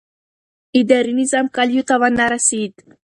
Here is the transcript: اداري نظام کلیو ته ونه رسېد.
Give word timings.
اداري 0.79 1.13
نظام 1.21 1.45
کلیو 1.55 1.87
ته 1.87 1.95
ونه 2.01 2.25
رسېد. 2.31 2.73